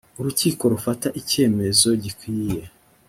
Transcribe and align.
urukiko 0.19 0.63
rufata 0.73 1.07
icyemezo 1.21 1.89
gikwiye. 2.03 2.61